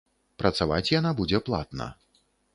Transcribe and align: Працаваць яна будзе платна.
Працаваць 0.43 0.93
яна 0.99 1.11
будзе 1.21 1.43
платна. 1.51 1.91